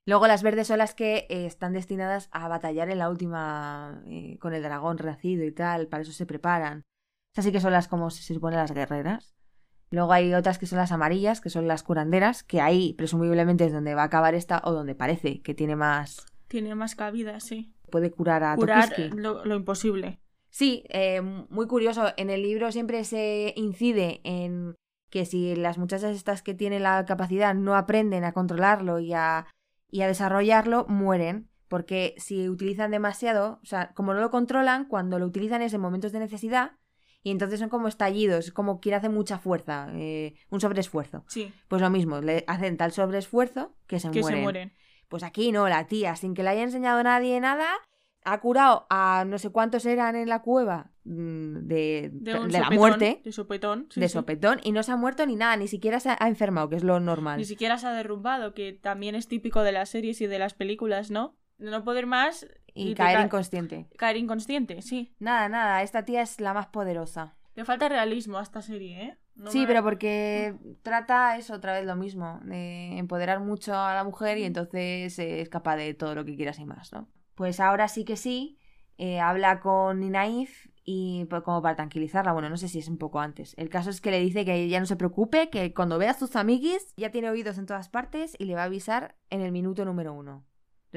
[0.06, 4.38] Luego las verdes son las que eh, están destinadas a batallar en la última, eh,
[4.40, 6.84] con el dragón renacido y tal, para eso se preparan.
[7.34, 9.36] Esas sí que son las, como se supone, las guerreras.
[9.90, 13.74] Luego hay otras que son las amarillas, que son las curanderas, que ahí presumiblemente es
[13.74, 16.26] donde va a acabar esta o donde parece que tiene más...
[16.48, 17.74] Tiene más cabida, sí.
[17.90, 20.20] puede curar a Curar lo, lo imposible.
[20.50, 22.14] Sí, eh, muy curioso.
[22.18, 24.76] En el libro siempre se incide en
[25.10, 29.48] que si las muchachas estas que tienen la capacidad no aprenden a controlarlo y a,
[29.90, 31.50] y a desarrollarlo, mueren.
[31.68, 35.82] Porque si utilizan demasiado, o sea, como no lo controlan, cuando lo utilizan es en
[35.82, 36.72] momentos de necesidad
[37.28, 41.26] y entonces son como estallidos, es como quien hace mucha fuerza, eh, un sobreesfuerzo.
[41.28, 44.40] Sí, Pues lo mismo, le hacen tal sobreesfuerzo que se que mueren.
[44.40, 44.74] se mueren.
[45.10, 47.68] Pues aquí no, la tía, sin que le haya enseñado nadie nada,
[48.24, 53.22] ha curado a no sé cuántos eran en la cueva mm, de, De, la muerte,
[53.24, 53.88] De sopetón.
[53.90, 54.14] sí, de sí.
[54.14, 56.84] sopetón, y no se ha muerto ni nada, ni siquiera se ha enfermado, que es
[56.84, 57.38] lo normal.
[57.40, 60.54] Ni siquiera se ha derrumbado, que también es típico de las series y de las
[60.54, 61.36] películas, ¿no?
[61.58, 63.88] De no poder más Y, caer ca- inconsciente.
[63.98, 65.16] caer inconsciente, sí.
[65.20, 67.36] Nada, nada, esta tía es la más poderosa.
[67.56, 69.18] Le falta realismo a esta serie, ¿eh?
[69.36, 73.94] No sí, me- pero porque trata eso otra vez lo mismo, de empoderar mucho a
[73.96, 77.08] la mujer y entonces es capaz de todo lo que quieras y más, ¿no?
[77.36, 78.58] Pues ahora sí que sí,
[78.98, 82.98] eh, habla con Ninaif y pues, como para tranquilizarla, bueno, no sé si es un
[82.98, 83.54] poco antes.
[83.58, 86.18] El caso es que le dice que ella no se preocupe, que cuando vea a
[86.18, 89.52] sus amiguis ya tiene oídos en todas partes y le va a avisar en el
[89.52, 90.46] minuto número uno.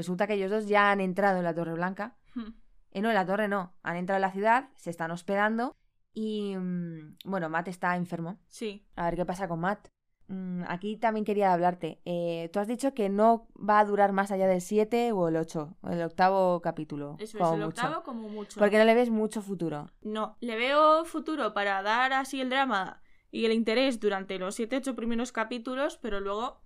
[0.00, 2.52] Resulta que ellos dos ya han entrado en la Torre Blanca Hmm.
[2.92, 3.74] eh, no, en la torre no.
[3.82, 5.76] Han entrado en la ciudad, se están hospedando
[6.14, 8.38] y, mm, bueno, Matt está enfermo.
[8.48, 9.88] Sí, A ver qué pasa con Matt.
[10.28, 12.00] Mm, aquí también quería hablarte.
[12.04, 15.36] Eh, tú has dicho que no va a durar más allá del 7 o el
[15.36, 17.16] 8, o el octavo capítulo.
[17.18, 17.82] eso como es el mucho.
[17.86, 18.58] octavo como mucho.
[18.58, 19.90] Porque no le ves mucho futuro.
[20.02, 24.94] No, le veo futuro para dar así el drama y el interés durante los 7-8
[24.94, 26.62] primeros capítulos, pero luego,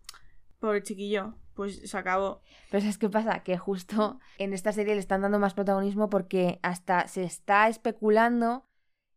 [0.60, 2.40] por el chiquillo, pues se acabó.
[2.70, 3.42] Pero ¿sabes qué pasa?
[3.42, 8.66] Que justo en esta serie le están dando más protagonismo porque hasta se está especulando,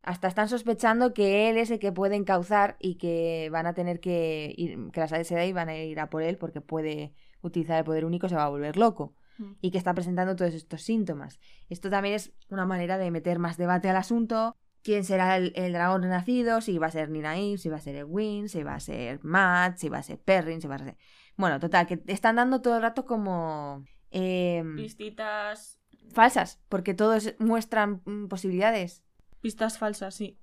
[0.04, 4.00] hasta están sospechando que él es el que puede encauzar y que van a tener
[4.00, 7.86] que ir, que las Sedai van a ir a por él porque puede utilizar el
[7.86, 9.52] poder único, se va a volver loco Mm.
[9.62, 11.40] y que está presentando todos estos síntomas.
[11.70, 15.74] Esto también es una manera de meter más debate al asunto quién será el, el
[15.74, 18.80] dragón renacido, si va a ser Ninaim, si va a ser Egwin, si va a
[18.80, 20.98] ser Matt, si va a ser Perrin, si va a ser...
[21.38, 23.86] Bueno, total, que están dando todo el rato como...
[24.12, 25.80] em, Pistitas.
[26.12, 29.04] falsas, porque todos muestran mm, posibilidades.
[29.42, 30.40] Pistas falsas, sí.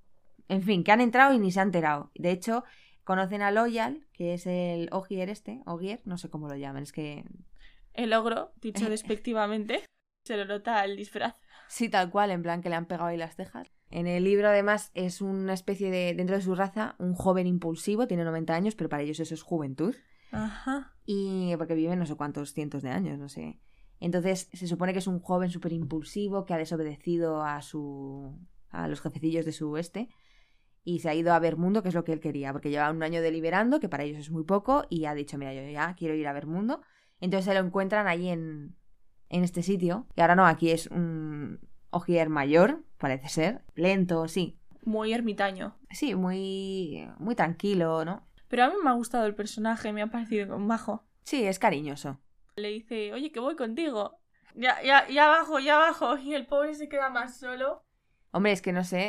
[0.49, 2.11] En fin, que han entrado y ni se han enterado.
[2.15, 2.65] De hecho,
[3.03, 6.93] conocen a Loyal, que es el Ogier este, Ogier, no sé cómo lo llaman, es
[6.93, 7.25] que...
[7.93, 9.85] El ogro, dicho despectivamente,
[10.25, 11.35] se lo nota el disfraz.
[11.69, 13.69] Sí, tal cual, en plan que le han pegado ahí las cejas.
[13.91, 18.07] En el libro, además, es una especie de, dentro de su raza, un joven impulsivo,
[18.07, 19.95] tiene 90 años, pero para ellos eso es juventud.
[20.35, 20.95] Ajá.
[21.07, 23.61] Y porque viven no sé cuántos cientos de años, no sé.
[24.01, 28.39] Entonces, se supone que es un joven súper impulsivo que ha desobedecido a su.
[28.71, 30.09] a los jefecillos de su oeste.
[30.83, 32.91] Y se ha ido a ver mundo, que es lo que él quería, porque lleva
[32.91, 35.95] un año deliberando, que para ellos es muy poco, y ha dicho, mira, yo ya
[35.95, 36.83] quiero ir a ver mundo.
[37.21, 38.77] Entonces se lo encuentran allí en,
[39.31, 40.07] en este sitio.
[40.15, 43.65] Y ahora no, aquí es un Ogier mayor, parece ser.
[43.75, 44.59] Lento, sí.
[44.85, 45.79] Muy ermitaño.
[45.91, 48.27] Sí, muy, muy tranquilo, ¿no?
[48.55, 51.03] Pero a mí me ha gustado el personaje, me ha parecido majo.
[51.25, 52.21] Sí, es cariñoso.
[52.55, 54.21] Le dice, oye, que voy contigo.
[54.55, 56.17] Ya, ya, ya bajo, ya bajo.
[56.19, 57.83] Y el pobre se queda más solo.
[58.31, 59.01] Hombre, es que no sé,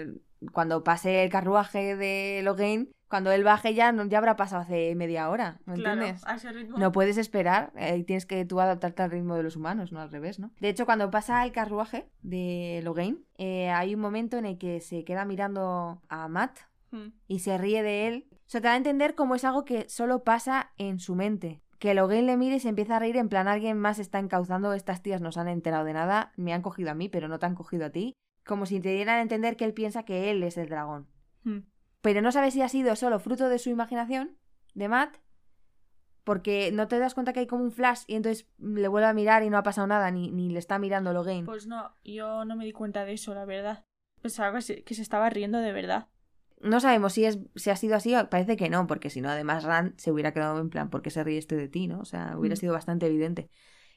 [0.00, 0.06] eh,
[0.50, 4.94] cuando pase el carruaje de Logain, cuando él baje ya, no- ya habrá pasado hace
[4.94, 6.26] media hora, ¿me Claro, entiendes?
[6.26, 6.78] a ese ritmo.
[6.78, 10.10] No puedes esperar, eh, tienes que tú adaptarte al ritmo de los humanos, no al
[10.10, 10.52] revés, ¿no?
[10.58, 14.80] De hecho, cuando pasa el carruaje de Logain, eh, hay un momento en el que
[14.80, 16.60] se queda mirando a Matt
[16.92, 17.08] Mm.
[17.28, 18.26] y se ríe de él.
[18.46, 21.62] O sea, te da a entender como es algo que solo pasa en su mente.
[21.78, 24.72] Que Logain le mire y se empieza a reír en plan alguien más está encauzando,
[24.72, 27.38] estas tías no se han enterado de nada, me han cogido a mí, pero no
[27.38, 28.14] te han cogido a ti.
[28.44, 31.08] Como si te dieran a entender que él piensa que él es el dragón.
[31.42, 31.58] Mm.
[32.00, 34.38] Pero no sabes si ha sido solo fruto de su imaginación,
[34.74, 35.16] de Matt,
[36.22, 39.12] porque no te das cuenta que hay como un flash y entonces le vuelve a
[39.12, 41.46] mirar y no ha pasado nada, ni, ni le está mirando Logain.
[41.46, 43.84] Pues no, yo no me di cuenta de eso, la verdad.
[44.22, 46.08] Pensaba que se, que se estaba riendo de verdad.
[46.60, 49.64] No sabemos si, es, si ha sido así, parece que no, porque si no, además
[49.64, 51.86] Rand se hubiera quedado en plan, ¿por qué se ríe este de ti?
[51.86, 52.00] ¿no?
[52.00, 52.58] O sea, hubiera Mm.
[52.58, 53.50] sido bastante evidente.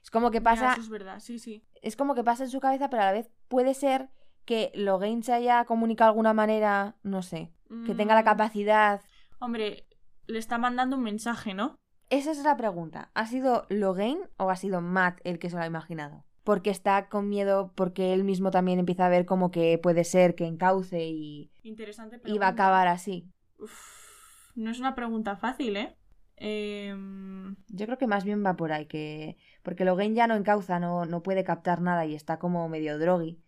[0.03, 1.63] Es como que pasa, eso es verdad, sí, sí.
[1.81, 4.09] es como que pasa en su cabeza, pero a la vez puede ser
[4.45, 7.51] que Logain se haya comunicado de alguna manera, no sé,
[7.85, 9.01] que tenga la Mm, capacidad.
[9.39, 9.85] Hombre,
[10.27, 11.75] le está mandando un mensaje, ¿no?
[12.09, 13.11] Esa es la pregunta.
[13.13, 16.25] ¿Ha sido Logain o ha sido Matt el que se lo ha imaginado?
[16.49, 20.33] Porque está con miedo, porque él mismo también empieza a ver como que puede ser
[20.33, 22.41] que encauce y, Interesante y pregunta.
[22.43, 23.27] va a acabar así.
[23.59, 25.95] Uf, no es una pregunta fácil, ¿eh?
[26.37, 29.37] Em, Yo creo que más bien va por ahí, que.
[29.61, 33.39] Porque Logain ya no encauza, no, no puede captar nada y está como medio drogui,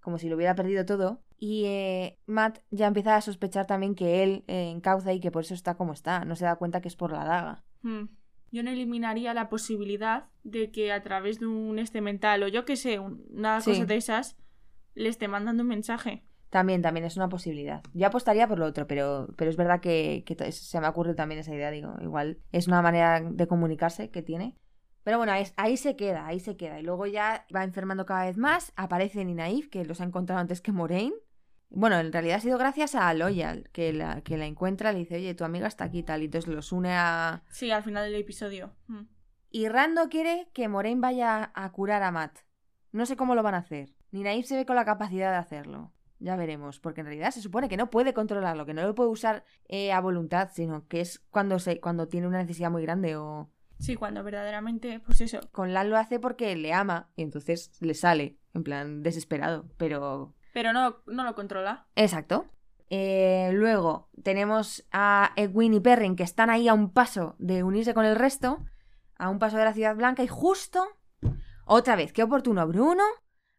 [0.00, 1.22] como si lo hubiera perdido todo.
[1.38, 5.42] Y eh, Matt ya empieza a sospechar también que él eh, encauza y que por
[5.44, 6.24] eso está como está.
[6.24, 7.64] No se da cuenta que es por la daga.
[7.82, 8.04] hmm,
[8.50, 12.64] Yo no eliminaría la posibilidad de que a través de un este mental o yo
[12.64, 13.70] que sé, un- una Sí.
[13.72, 14.36] cosa de esas,
[14.94, 16.24] le esté mandando un mensaje.
[16.50, 17.82] También, también es una posibilidad.
[17.92, 21.40] Yo apostaría por lo otro, pero, pero es verdad que, que se me ocurre también
[21.40, 21.94] esa idea, digo.
[22.00, 24.56] Igual es una manera de comunicarse que tiene.
[25.04, 26.80] Pero bueno, ahí, ahí se queda, ahí se queda.
[26.80, 28.72] Y luego ya va enfermando cada vez más.
[28.76, 31.14] Aparece Ninaif, que los ha encontrado antes que Moraine.
[31.70, 35.16] Bueno, en realidad ha sido gracias a Loyal, que la, que la encuentra, le dice,
[35.16, 36.22] oye, tu amiga está aquí y tal.
[36.22, 37.42] Y entonces los une a...
[37.50, 38.74] Sí, al final del episodio.
[38.86, 39.02] Hmm.
[39.50, 42.38] Y Rando quiere que Moraine vaya a curar a Matt.
[42.92, 43.94] No sé cómo lo van a hacer.
[44.10, 45.92] Ninaif se ve con la capacidad de hacerlo.
[46.20, 49.10] Ya veremos, porque en realidad se supone que no puede controlarlo, que no lo puede
[49.10, 53.16] usar eh, a voluntad, sino que es cuando, se, cuando tiene una necesidad muy grande
[53.16, 53.50] o...
[53.78, 55.38] Sí, cuando verdaderamente, pues eso.
[55.52, 60.34] Con Lan lo hace porque le ama y entonces le sale, en plan desesperado, pero...
[60.58, 61.86] Pero no, no lo controla.
[61.94, 62.46] Exacto.
[62.90, 67.94] Eh, luego tenemos a Edwin y Perrin que están ahí a un paso de unirse
[67.94, 68.58] con el resto,
[69.16, 70.84] a un paso de la Ciudad Blanca y justo,
[71.64, 73.04] otra vez, qué oportuno, Bruno,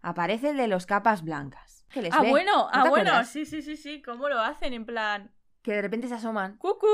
[0.02, 1.86] aparece el de los capas blancas.
[1.90, 3.30] Que les Ah, ve, bueno, ¿no ah, bueno, acuerdas?
[3.30, 4.02] sí, sí, sí, sí.
[4.02, 4.74] ¿Cómo lo hacen?
[4.74, 5.32] En plan,
[5.62, 6.58] Que de repente se asoman.
[6.58, 6.86] cucu.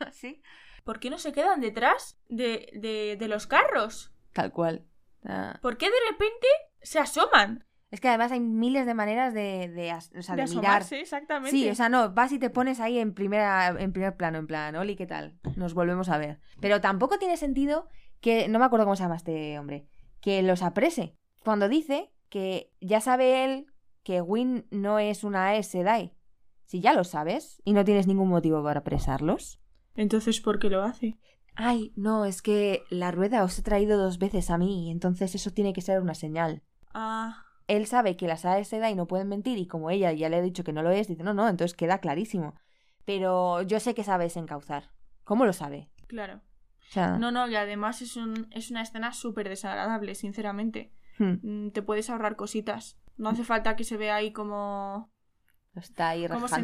[0.12, 0.40] Sí.
[0.84, 4.10] ¿Por qué no se quedan detrás de, de, de los carros?
[4.32, 4.86] Tal cual.
[5.26, 5.58] Ah.
[5.60, 6.46] ¿Por qué de repente
[6.80, 7.66] se asoman?
[7.90, 10.82] Es que además hay miles de maneras de, de, o sea, de de mirar.
[10.82, 11.50] asomarse, exactamente.
[11.50, 14.46] Sí, o sea, no, vas y te pones ahí en, primera, en primer plano, en
[14.46, 15.38] plan, Oli, ¿qué tal?
[15.56, 16.38] Nos volvemos a ver.
[16.60, 17.88] Pero tampoco tiene sentido
[18.20, 19.86] que, no me acuerdo cómo se llama este hombre,
[20.20, 21.16] que los aprese.
[21.44, 23.66] Cuando dice que ya sabe él
[24.02, 26.14] que Win no es una Aes Sedai.
[26.64, 29.60] Si ya lo sabes y no tienes ningún motivo para apresarlos.
[29.94, 31.18] Entonces, ¿por qué lo hace?
[31.54, 35.50] Ay, no, es que la rueda os he traído dos veces a mí, entonces eso
[35.50, 36.62] tiene que ser una señal.
[36.94, 40.36] Ah, él sabe que las Aes Sedai no pueden mentir y como ella ya le
[40.36, 42.54] ha dicho que no lo es, dice, no, no, entonces queda clarísimo.
[43.04, 44.90] Pero yo sé que sabes encauzar.
[45.24, 45.88] ¿Cómo lo sabe?
[46.06, 46.40] claro.
[46.80, 50.92] O sea, No, no, y además es, un, es una escena súper desagradable, sinceramente.
[51.18, 52.98] hmm, Mm, Te puedes ahorrar cositas.
[53.18, 55.10] No hace falta que se vea ahí como
[55.74, 56.54] Lo está ahí Cómo se-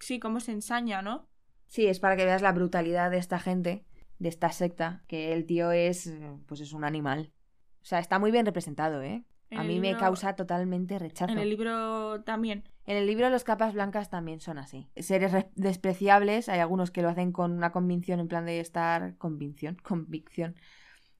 [0.00, 1.28] sí, cómo se ensaña, ¿no?
[1.66, 3.86] Sí, es para que veas la brutalidad de esta gente,
[4.18, 6.12] de esta secta, que el tío es,
[6.46, 7.32] pues es un animal.
[7.80, 9.24] O sea, está muy bien representado, ¿eh?
[9.50, 11.32] A mí me causa totalmente rechazo.
[11.32, 12.64] En el libro también.
[12.86, 14.88] En el libro los capas blancas también son así.
[14.96, 19.16] Seres re- despreciables, hay algunos que lo hacen con una convicción en plan de estar...
[19.18, 20.54] Convicción, convicción.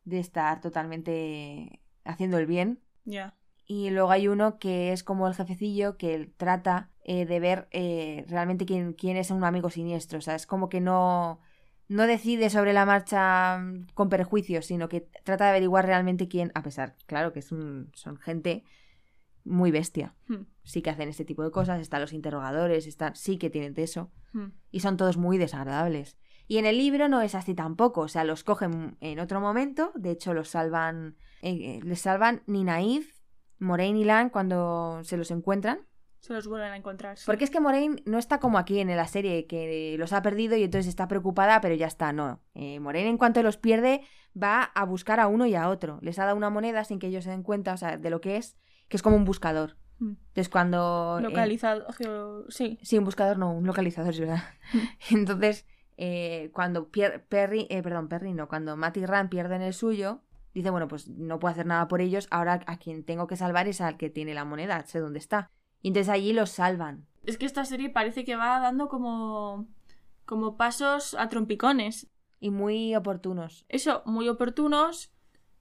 [0.04, 2.80] De estar totalmente haciendo el bien.
[3.04, 3.34] Ya.
[3.66, 8.24] Y luego hay uno que es como el jefecillo que trata eh, de ver eh,
[8.28, 10.18] realmente quién, quién es un amigo siniestro.
[10.18, 11.40] O sea, es como que no,
[11.90, 16.52] no decide sobre la marcha mm, con perjuicios, sino que trata de averiguar realmente quién,
[16.54, 18.62] a pesar, claro, que es un- son gente
[19.44, 20.14] muy bestia.
[20.28, 23.74] Hmm, Sí que hacen este tipo de cosas, están los interrogadores, están, sí que tienen
[23.74, 24.10] de eso.
[24.32, 24.46] hmm.
[24.70, 26.16] Y son todos muy desagradables.
[26.46, 29.90] Y en el libro no es así tampoco, o sea, los cogen en otro momento,
[29.96, 33.18] de hecho los salvan, eh, eh, les salvan ni Naif,
[33.58, 35.80] Moraine y Lan cuando se los encuentran.
[36.20, 37.16] Se los vuelven a encontrar.
[37.18, 37.24] sí.
[37.26, 40.56] Porque es que Moraine no está como aquí en la serie, que los ha perdido
[40.56, 42.40] y entonces está preocupada, pero ya está, no.
[42.54, 44.02] Eh, Moraine en cuanto los pierde
[44.40, 45.98] va a buscar a uno y a otro.
[46.02, 48.20] Les ha dado una moneda sin que ellos se den cuenta, o sea, de lo
[48.20, 48.56] que es,
[48.88, 49.76] que es como un buscador.
[50.00, 51.18] Entonces cuando...
[51.18, 51.86] eh, Localizado.
[51.92, 52.78] geo- Sí.
[52.82, 54.42] Sí, un buscador no, un localizador, es verdad.
[55.10, 59.74] Entonces, eh, cuando Pier- Perry, eh, perdón, Perry no, cuando Matt y Ran pierden el
[59.74, 60.22] suyo,
[60.54, 63.68] dice, bueno, pues no puedo hacer nada por ellos, ahora a quien tengo que salvar
[63.68, 65.50] es al que tiene la moneda, sé dónde está.
[65.82, 67.06] Y entonces allí los salvan.
[67.24, 69.68] Es que esta serie parece que va dando como.
[70.24, 72.08] como pasos a trompicones.
[72.38, 73.66] Y muy oportunos.
[73.68, 75.12] Eso, muy oportunos.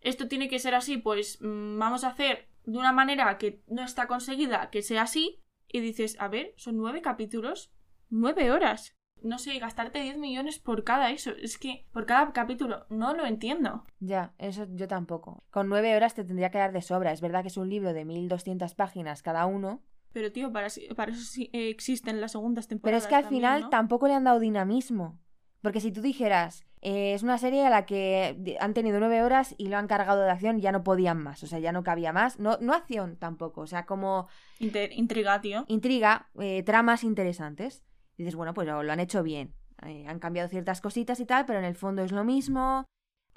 [0.02, 3.84] Esto tiene que ser así, pues mm, vamos a hacer de una manera que no
[3.84, 5.42] está conseguida que sea así.
[5.68, 7.72] Y dices, a ver, son nueve capítulos,
[8.10, 8.96] nueve horas.
[9.22, 11.32] No sé, gastarte 10 millones por cada eso.
[11.32, 13.86] Es que por cada capítulo no lo entiendo.
[14.00, 15.44] Ya, eso yo tampoco.
[15.52, 17.12] Con nueve horas te tendría que dar de sobra.
[17.12, 21.12] Es verdad que es un libro de 1200 páginas cada uno, Pero tío, para, para
[21.12, 23.04] eso sí eh, existen las segundas pero temporadas.
[23.04, 23.70] es que al también, final ¿no?
[23.70, 25.20] tampoco le han dado dinamismo.
[25.62, 29.54] Porque si tú dijeras, eh, es una serie a la que han tenido nueve horas
[29.58, 32.14] y lo han cargado de acción, ya no podían más, o sea, ya no cabía
[32.14, 32.40] más.
[32.40, 34.28] No, no acción tampoco, o sea, como
[34.60, 35.66] Inter- intriga, tío.
[35.68, 37.84] intriga, eh, tramas interesantes.
[38.18, 39.54] Dices, bueno, pues lo, lo han hecho bien.
[39.86, 42.86] Eh, han cambiado ciertas cositas y tal, pero en el fondo es lo mismo.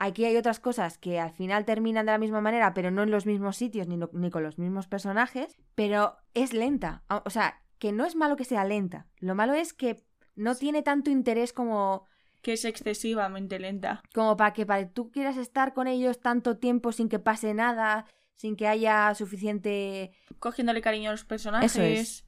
[0.04, 3.10] Aquí hay otras cosas que al final terminan de la misma manera, pero no en
[3.12, 5.56] los mismos sitios ni, no- ni con los mismos personajes.
[5.76, 7.04] Pero es lenta.
[7.08, 9.06] O o sea, que no es malo que sea lenta.
[9.18, 10.02] Lo malo es que
[10.34, 12.06] no tiene tanto interés como,
[12.42, 14.02] Que es excesivamente lenta.
[14.14, 17.54] como para que para que tú quieras estar con ellos tanto tiempo sin que pase
[17.54, 20.10] nada, sin que haya suficiente
[20.40, 21.72] Cogiéndole cariño a los personajes.
[21.76, 22.26] Eso es.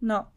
[0.00, 0.32] No.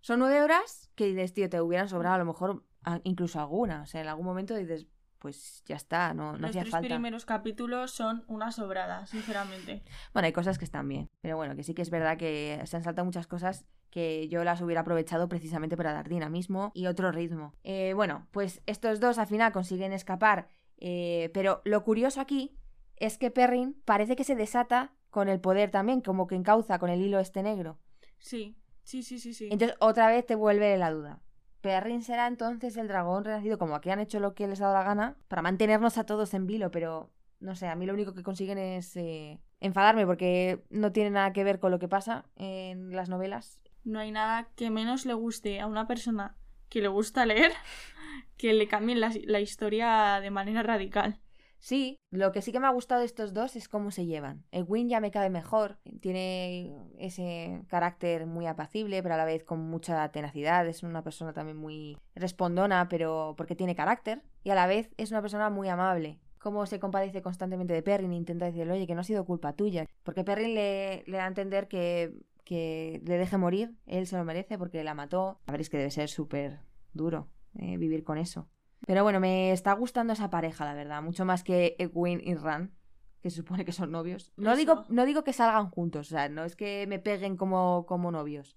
[0.00, 2.64] Son nueve horas que dices, tío, te hubieran sobrado a lo mejor
[3.02, 3.82] incluso alguna.
[3.82, 4.86] O sea, en algún momento dices,
[5.26, 6.86] pues ya está, no, no los hacía tres falta.
[6.88, 9.82] primeros capítulos son una sobrada, sinceramente.
[10.12, 11.10] Bueno, hay cosas que están bien.
[11.20, 14.44] Pero bueno, que sí que es verdad que se han saltado muchas cosas que yo
[14.44, 17.54] las hubiera aprovechado precisamente para dar dinamismo y otro ritmo.
[17.64, 20.46] Eh, bueno, pues estos dos al final consiguen escapar.
[20.76, 22.56] eh, pero lo curioso aquí
[22.94, 26.88] es que Perrin parece que se desata con el poder también, como que encauza con
[26.88, 27.80] el hilo este negro.
[28.18, 29.48] Sí, sí, sí, sí, sí.
[29.50, 31.20] Entonces otra vez te vuelve la duda.
[31.66, 34.76] Perrin será entonces el dragón renacido, como aquí han hecho lo que les ha dado
[34.76, 38.14] la gana, para mantenernos a todos en vilo, pero no sé, a mí lo único
[38.14, 42.24] que consiguen es eh, enfadarme porque no tiene nada que ver con lo que pasa
[42.36, 43.58] en las novelas.
[43.82, 46.36] No hay nada que menos le guste a una persona
[46.68, 47.50] que le gusta leer
[48.36, 51.18] que le cambien la, la historia de manera radical.
[51.66, 54.44] Sí, lo que sí que me ha gustado de estos dos es cómo se llevan.
[54.52, 59.58] Egwene ya me cae mejor, tiene ese carácter muy apacible, pero a la vez con
[59.68, 64.68] mucha tenacidad, es una persona también muy respondona, pero porque tiene carácter, y a la
[64.68, 66.20] vez es una persona muy amable.
[66.38, 69.54] Cómo se compadece constantemente de Perrin e intenta decirle, oye, que no ha sido culpa
[69.54, 69.86] tuya.
[70.04, 72.12] Porque Perrin le, da a entender que,
[72.48, 75.40] le deje morir, él se lo merece porque la mató.
[75.52, 76.60] Es que debe ser súper
[76.92, 77.26] duro
[77.58, 78.46] eh, vivir con eso.
[78.86, 82.72] Pero bueno, me está gustando esa pareja, la verdad, mucho más que Egwene y Ran,
[83.20, 84.32] que se supone que son novios.
[84.36, 84.58] No Eso.
[84.58, 88.12] digo, no digo que salgan juntos, o sea, no es que me peguen como, como
[88.12, 88.56] novios.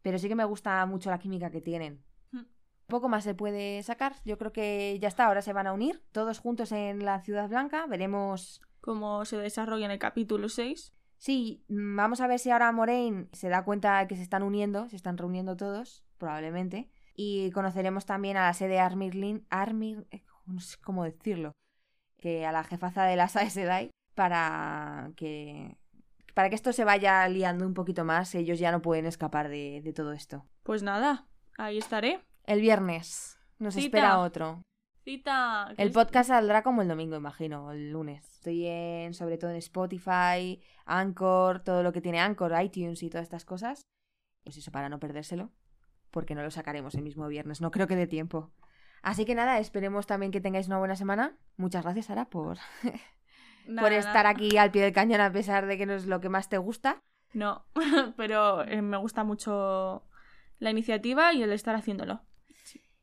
[0.00, 2.02] Pero sí que me gusta mucho la química que tienen.
[2.32, 2.44] Hmm.
[2.86, 4.16] Poco más se puede sacar.
[4.24, 7.48] Yo creo que ya está, ahora se van a unir todos juntos en la Ciudad
[7.48, 7.86] Blanca.
[7.86, 10.94] Veremos Como se desarrolla en el capítulo 6.
[11.18, 14.42] Sí, mm, vamos a ver si ahora Moraine se da cuenta de que se están
[14.42, 16.88] uniendo, se están reuniendo todos, probablemente.
[17.16, 21.52] Y conoceremos también a la sede Armirlin, Armir, eh, no sé cómo decirlo,
[22.18, 25.76] que a la jefaza de las Aes Sedai para que
[26.34, 29.80] para que esto se vaya liando un poquito más, ellos ya no pueden escapar de,
[29.82, 30.44] de todo esto.
[30.64, 32.20] Pues nada, ahí estaré.
[32.44, 33.86] El viernes nos Cita.
[33.86, 34.62] espera otro.
[35.02, 35.72] Cita.
[35.78, 38.22] El podcast saldrá como el domingo, imagino, el lunes.
[38.34, 43.24] Estoy en, sobre todo en Spotify, Anchor, todo lo que tiene Anchor, iTunes y todas
[43.24, 43.82] estas cosas.
[44.44, 45.52] pues eso, para no perdérselo,
[46.16, 48.50] porque no lo sacaremos el mismo viernes, no creo que dé tiempo.
[49.02, 51.36] Así que nada, esperemos también que tengáis una buena semana.
[51.58, 52.56] Muchas gracias, Sara, por,
[53.66, 54.30] Nada, por estar nada.
[54.30, 56.56] aquí al pie del cañón a pesar de que no es lo que más te
[56.56, 57.02] gusta.
[57.34, 57.66] No,
[58.16, 60.08] pero eh, me gusta mucho
[60.58, 62.22] la iniciativa y el estar haciéndolo.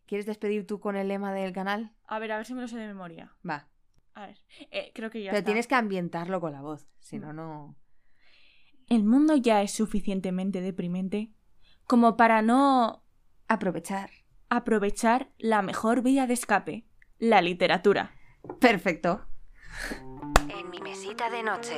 [0.07, 1.93] ¿Quieres despedir tú con el lema del canal?
[2.07, 3.32] A ver, a ver si me lo sé de memoria.
[3.47, 3.68] Va.
[4.16, 4.39] A ver,
[4.72, 5.45] eh, creo que ya Pero está.
[5.45, 7.76] tienes que ambientarlo con la voz, si no, no...
[8.89, 11.32] El mundo ya es suficientemente deprimente
[11.86, 13.03] como para no
[13.54, 14.10] Aprovechar.
[14.49, 16.88] Aprovechar la mejor vía de escape,
[17.20, 18.16] la literatura.
[18.60, 19.28] Perfecto.
[20.49, 21.76] En mi mesita de noche.